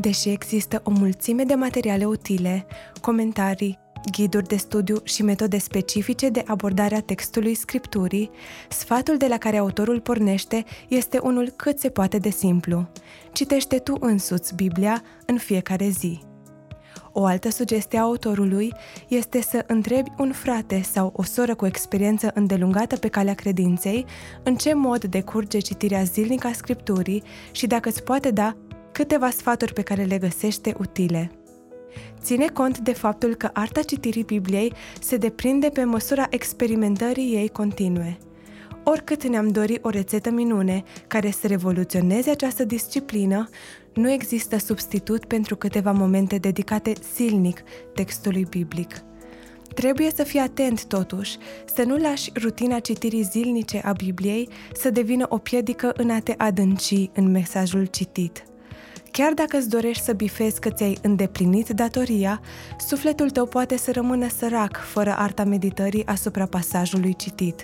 Deși 0.00 0.28
există 0.28 0.80
o 0.84 0.90
mulțime 0.90 1.44
de 1.44 1.54
materiale 1.54 2.04
utile, 2.04 2.66
comentarii, 3.00 3.78
ghiduri 4.10 4.46
de 4.46 4.56
studiu 4.56 4.96
și 5.04 5.22
metode 5.22 5.58
specifice 5.58 6.28
de 6.28 6.42
abordare 6.46 6.94
a 6.94 7.00
textului 7.00 7.54
scripturii, 7.54 8.30
sfatul 8.68 9.16
de 9.16 9.26
la 9.26 9.38
care 9.38 9.56
autorul 9.56 10.00
pornește 10.00 10.64
este 10.88 11.18
unul 11.18 11.52
cât 11.56 11.78
se 11.78 11.88
poate 11.88 12.18
de 12.18 12.30
simplu. 12.30 12.88
Citește 13.32 13.78
tu 13.78 13.96
însuți 14.00 14.54
Biblia 14.54 15.02
în 15.26 15.38
fiecare 15.38 15.88
zi. 15.88 16.20
O 17.12 17.24
altă 17.24 17.50
sugestie 17.50 17.98
a 17.98 18.02
autorului 18.02 18.72
este 19.08 19.40
să 19.40 19.64
întrebi 19.66 20.12
un 20.18 20.32
frate 20.32 20.82
sau 20.82 21.12
o 21.16 21.22
soră 21.22 21.54
cu 21.54 21.66
experiență 21.66 22.30
îndelungată 22.34 22.96
pe 22.96 23.08
calea 23.08 23.34
credinței 23.34 24.04
în 24.42 24.56
ce 24.56 24.74
mod 24.74 25.04
decurge 25.04 25.58
citirea 25.58 26.02
zilnică 26.02 26.46
a 26.46 26.52
Scripturii 26.52 27.22
și 27.50 27.66
dacă 27.66 27.88
îți 27.88 28.02
poate 28.02 28.30
da 28.30 28.56
câteva 28.96 29.30
sfaturi 29.30 29.72
pe 29.72 29.82
care 29.82 30.02
le 30.02 30.18
găsește 30.18 30.74
utile. 30.78 31.30
Ține 32.20 32.46
cont 32.46 32.78
de 32.78 32.92
faptul 32.92 33.34
că 33.34 33.50
arta 33.52 33.82
citirii 33.82 34.22
Bibliei 34.22 34.72
se 35.00 35.16
deprinde 35.16 35.68
pe 35.68 35.84
măsura 35.84 36.26
experimentării 36.30 37.34
ei 37.34 37.48
continue. 37.48 38.18
Oricât 38.84 39.26
ne-am 39.26 39.48
dori 39.48 39.78
o 39.82 39.88
rețetă 39.88 40.30
minune 40.30 40.82
care 41.06 41.30
să 41.30 41.46
revoluționeze 41.46 42.30
această 42.30 42.64
disciplină, 42.64 43.48
nu 43.94 44.10
există 44.10 44.58
substitut 44.58 45.24
pentru 45.24 45.56
câteva 45.56 45.92
momente 45.92 46.36
dedicate 46.36 46.92
silnic 47.14 47.62
textului 47.94 48.46
biblic. 48.50 49.02
Trebuie 49.74 50.10
să 50.14 50.22
fii 50.22 50.40
atent, 50.40 50.84
totuși, 50.84 51.36
să 51.74 51.82
nu 51.82 51.96
lași 51.96 52.30
rutina 52.42 52.78
citirii 52.78 53.22
zilnice 53.22 53.80
a 53.84 53.92
Bibliei 53.92 54.48
să 54.74 54.90
devină 54.90 55.26
o 55.28 55.38
piedică 55.38 55.92
în 55.96 56.10
a 56.10 56.18
te 56.18 56.34
adânci 56.36 57.10
în 57.14 57.30
mesajul 57.30 57.84
citit. 57.84 58.44
Chiar 59.16 59.32
dacă 59.32 59.56
îți 59.56 59.68
dorești 59.68 60.04
să 60.04 60.12
bifezi 60.12 60.60
că 60.60 60.70
ți-ai 60.70 60.98
îndeplinit 61.02 61.68
datoria, 61.68 62.40
sufletul 62.78 63.30
tău 63.30 63.46
poate 63.46 63.76
să 63.76 63.92
rămână 63.92 64.28
sărac 64.28 64.76
fără 64.76 65.14
arta 65.18 65.44
meditării 65.44 66.06
asupra 66.06 66.46
pasajului 66.46 67.14
citit. 67.14 67.60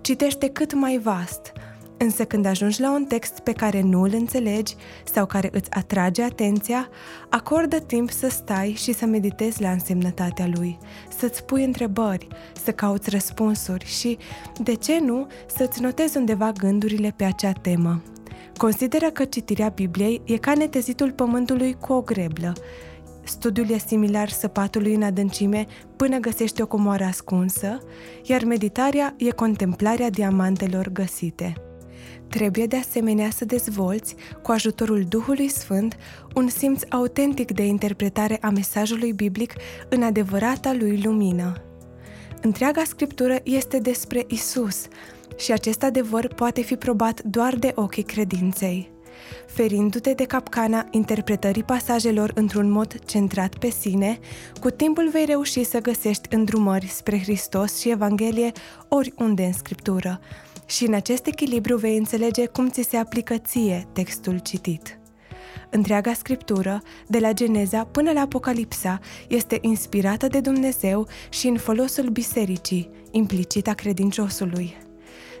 Citește 0.00 0.48
cât 0.48 0.74
mai 0.74 0.98
vast, 0.98 1.52
însă 1.96 2.24
când 2.24 2.46
ajungi 2.46 2.80
la 2.80 2.92
un 2.92 3.04
text 3.04 3.38
pe 3.38 3.52
care 3.52 3.80
nu 3.80 4.02
îl 4.02 4.10
înțelegi 4.14 4.74
sau 5.04 5.26
care 5.26 5.48
îți 5.52 5.70
atrage 5.70 6.22
atenția, 6.22 6.88
acordă 7.28 7.78
timp 7.78 8.10
să 8.10 8.28
stai 8.28 8.74
și 8.76 8.92
să 8.92 9.06
meditezi 9.06 9.62
la 9.62 9.70
însemnătatea 9.70 10.50
lui, 10.54 10.78
să-ți 11.18 11.44
pui 11.44 11.64
întrebări, 11.64 12.28
să 12.64 12.72
cauți 12.72 13.10
răspunsuri 13.10 13.84
și, 13.84 14.18
de 14.58 14.74
ce 14.74 14.98
nu, 15.00 15.26
să-ți 15.56 15.82
notezi 15.82 16.16
undeva 16.16 16.52
gândurile 16.52 17.14
pe 17.16 17.24
acea 17.24 17.52
temă. 17.52 18.02
Consideră 18.56 19.10
că 19.10 19.24
citirea 19.24 19.68
Bibliei 19.68 20.20
e 20.24 20.36
ca 20.36 20.54
netezitul 20.54 21.12
pământului 21.12 21.76
cu 21.80 21.92
o 21.92 22.00
greblă. 22.00 22.52
Studiul 23.24 23.70
e 23.70 23.78
similar 23.78 24.28
săpatului 24.28 24.94
în 24.94 25.02
adâncime 25.02 25.66
până 25.96 26.18
găsești 26.18 26.62
o 26.62 26.66
comoară 26.66 27.04
ascunsă, 27.04 27.78
iar 28.22 28.44
meditarea 28.44 29.14
e 29.18 29.30
contemplarea 29.30 30.10
diamantelor 30.10 30.88
găsite. 30.88 31.54
Trebuie 32.28 32.66
de 32.66 32.76
asemenea 32.76 33.30
să 33.30 33.44
dezvolți, 33.44 34.14
cu 34.42 34.50
ajutorul 34.50 35.04
Duhului 35.08 35.48
Sfânt, 35.48 35.96
un 36.34 36.48
simț 36.48 36.82
autentic 36.90 37.52
de 37.52 37.66
interpretare 37.66 38.38
a 38.40 38.50
mesajului 38.50 39.12
biblic 39.12 39.52
în 39.88 40.02
adevărata 40.02 40.74
lui 40.78 41.02
lumină. 41.04 41.52
Întreaga 42.42 42.82
scriptură 42.84 43.36
este 43.42 43.78
despre 43.78 44.24
Isus, 44.28 44.86
și 45.36 45.52
acest 45.52 45.82
adevăr 45.82 46.34
poate 46.34 46.60
fi 46.60 46.76
probat 46.76 47.22
doar 47.22 47.54
de 47.54 47.72
ochii 47.74 48.02
credinței. 48.02 48.94
Ferindu-te 49.46 50.12
de 50.12 50.24
capcana 50.24 50.86
interpretării 50.90 51.64
pasajelor 51.64 52.32
într-un 52.34 52.70
mod 52.70 53.04
centrat 53.04 53.58
pe 53.58 53.70
sine, 53.70 54.18
cu 54.60 54.70
timpul 54.70 55.08
vei 55.08 55.24
reuși 55.24 55.64
să 55.64 55.80
găsești 55.80 56.34
îndrumări 56.34 56.86
spre 56.86 57.18
Hristos 57.18 57.80
și 57.80 57.90
Evanghelie 57.90 58.52
oriunde 58.88 59.44
în 59.44 59.52
Scriptură, 59.52 60.20
și 60.66 60.84
în 60.86 60.94
acest 60.94 61.26
echilibru 61.26 61.76
vei 61.76 61.96
înțelege 61.96 62.46
cum 62.46 62.68
ți 62.68 62.82
se 62.82 62.96
aplică 62.96 63.38
ție 63.38 63.88
textul 63.92 64.38
citit. 64.38 64.98
Întreaga 65.70 66.12
scriptură, 66.12 66.82
de 67.06 67.18
la 67.18 67.32
Geneza 67.32 67.84
până 67.84 68.12
la 68.12 68.20
Apocalipsa, 68.20 68.98
este 69.28 69.58
inspirată 69.60 70.26
de 70.26 70.40
Dumnezeu 70.40 71.06
și 71.28 71.46
în 71.46 71.56
folosul 71.56 72.08
bisericii, 72.08 72.90
implicit 73.10 73.68
a 73.68 73.72
credinciosului. 73.72 74.85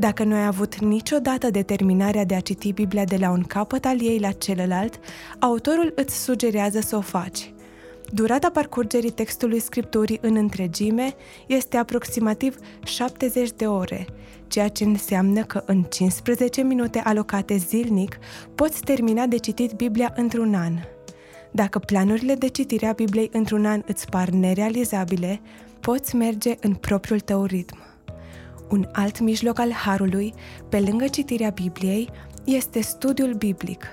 Dacă 0.00 0.24
nu 0.24 0.34
ai 0.34 0.46
avut 0.46 0.78
niciodată 0.78 1.50
determinarea 1.50 2.24
de 2.24 2.34
a 2.34 2.40
citi 2.40 2.72
Biblia 2.72 3.04
de 3.04 3.16
la 3.16 3.30
un 3.30 3.42
capăt 3.42 3.84
al 3.84 4.02
ei 4.02 4.18
la 4.18 4.32
celălalt, 4.32 5.00
autorul 5.38 5.92
îți 5.96 6.22
sugerează 6.22 6.80
să 6.80 6.96
o 6.96 7.00
faci. 7.00 7.52
Durata 8.12 8.50
parcurgerii 8.50 9.10
textului 9.10 9.58
scripturii 9.58 10.18
în 10.22 10.36
întregime 10.36 11.14
este 11.46 11.76
aproximativ 11.76 12.56
70 12.84 13.50
de 13.56 13.66
ore, 13.66 14.06
ceea 14.46 14.68
ce 14.68 14.84
înseamnă 14.84 15.42
că 15.42 15.62
în 15.66 15.82
15 15.82 16.62
minute 16.62 16.98
alocate 16.98 17.56
zilnic 17.56 18.18
poți 18.54 18.80
termina 18.80 19.26
de 19.26 19.36
citit 19.36 19.72
Biblia 19.72 20.12
într-un 20.16 20.54
an. 20.54 20.72
Dacă 21.50 21.78
planurile 21.78 22.34
de 22.34 22.48
citire 22.48 22.86
a 22.86 22.92
Bibliei 22.92 23.30
într-un 23.32 23.66
an 23.66 23.82
îți 23.86 24.08
par 24.08 24.28
nerealizabile, 24.28 25.40
poți 25.80 26.16
merge 26.16 26.54
în 26.60 26.74
propriul 26.74 27.20
tău 27.20 27.44
ritm. 27.44 27.87
Un 28.70 28.88
alt 28.92 29.20
mijloc 29.20 29.58
al 29.58 29.72
harului, 29.72 30.34
pe 30.68 30.80
lângă 30.80 31.06
citirea 31.06 31.50
Bibliei, 31.50 32.10
este 32.44 32.80
studiul 32.80 33.32
biblic. 33.32 33.86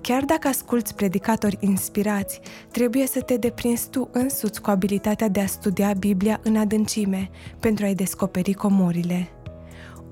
Chiar 0.00 0.24
dacă 0.24 0.48
asculți 0.48 0.94
predicatori 0.94 1.56
inspirați, 1.60 2.40
trebuie 2.70 3.06
să 3.06 3.20
te 3.20 3.36
deprinzi 3.36 3.90
tu 3.90 4.08
însuți 4.12 4.60
cu 4.60 4.70
abilitatea 4.70 5.28
de 5.28 5.40
a 5.40 5.46
studia 5.46 5.92
Biblia 5.92 6.40
în 6.42 6.56
adâncime 6.56 7.30
pentru 7.60 7.84
a-i 7.84 7.94
descoperi 7.94 8.52
comorile. 8.52 9.28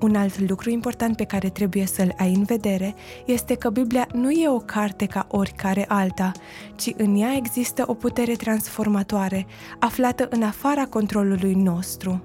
Un 0.01 0.15
alt 0.15 0.49
lucru 0.49 0.69
important 0.69 1.15
pe 1.15 1.23
care 1.23 1.49
trebuie 1.49 1.85
să-l 1.85 2.13
ai 2.17 2.33
în 2.33 2.43
vedere 2.43 2.93
este 3.25 3.55
că 3.55 3.69
Biblia 3.69 4.07
nu 4.13 4.31
e 4.31 4.49
o 4.49 4.57
carte 4.57 5.05
ca 5.05 5.27
oricare 5.29 5.85
alta, 5.87 6.31
ci 6.75 6.93
în 6.97 7.15
ea 7.15 7.33
există 7.35 7.83
o 7.87 7.93
putere 7.93 8.33
transformatoare, 8.33 9.45
aflată 9.79 10.27
în 10.29 10.43
afara 10.43 10.85
controlului 10.85 11.53
nostru. 11.53 12.23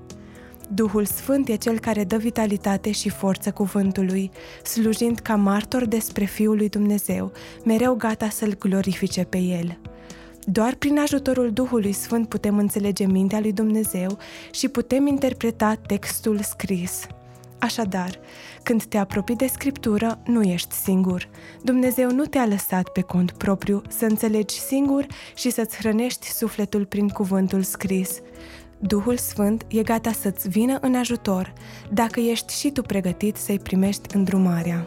Duhul 0.75 1.05
Sfânt 1.05 1.49
e 1.49 1.57
cel 1.57 1.79
care 1.79 2.05
dă 2.05 2.17
vitalitate 2.17 2.91
și 2.91 3.09
forță 3.09 3.51
cuvântului, 3.51 4.31
slujind 4.63 5.19
ca 5.19 5.37
martor 5.37 5.87
despre 5.87 6.25
Fiul 6.25 6.57
lui 6.57 6.69
Dumnezeu, 6.69 7.33
mereu 7.65 7.95
gata 7.95 8.29
să-L 8.29 8.57
glorifice 8.59 9.25
pe 9.25 9.39
El. 9.39 9.79
Doar 10.45 10.75
prin 10.75 10.99
ajutorul 10.99 11.53
Duhului 11.53 11.93
Sfânt 11.93 12.29
putem 12.29 12.59
înțelege 12.59 13.07
mintea 13.07 13.41
lui 13.41 13.53
Dumnezeu 13.53 14.19
și 14.51 14.69
putem 14.69 15.07
interpreta 15.07 15.75
textul 15.75 16.41
scris. 16.43 17.07
Așadar, 17.59 18.19
când 18.63 18.85
te 18.85 18.97
apropii 18.97 19.37
de 19.37 19.47
Scriptură, 19.47 20.23
nu 20.25 20.43
ești 20.43 20.75
singur. 20.75 21.29
Dumnezeu 21.63 22.11
nu 22.11 22.25
te-a 22.25 22.47
lăsat 22.47 22.89
pe 22.89 23.01
cont 23.01 23.31
propriu 23.31 23.83
să 23.89 24.05
înțelegi 24.05 24.59
singur 24.59 25.07
și 25.35 25.51
să-ți 25.51 25.77
hrănești 25.77 26.27
sufletul 26.27 26.85
prin 26.85 27.09
cuvântul 27.09 27.63
scris. 27.63 28.21
Duhul 28.83 29.17
Sfânt 29.17 29.65
e 29.69 29.83
gata 29.83 30.13
să-ți 30.13 30.49
vină 30.49 30.79
în 30.81 30.95
ajutor 30.95 31.53
dacă 31.93 32.21
ești 32.21 32.59
și 32.59 32.71
tu 32.71 32.83
pregătit 32.83 33.37
să-i 33.37 33.59
primești 33.59 34.17
îndrumarea. 34.17 34.87